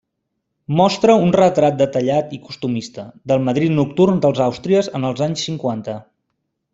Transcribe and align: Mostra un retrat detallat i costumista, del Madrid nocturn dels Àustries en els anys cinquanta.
Mostra 0.77 1.17
un 1.25 1.33
retrat 1.35 1.75
detallat 1.81 2.33
i 2.39 2.41
costumista, 2.47 3.05
del 3.33 3.45
Madrid 3.49 3.75
nocturn 3.81 4.21
dels 4.27 4.41
Àustries 4.47 4.93
en 5.01 5.07
els 5.11 5.23
anys 5.31 5.45
cinquanta. 5.51 5.95